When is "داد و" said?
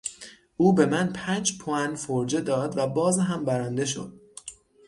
2.41-2.87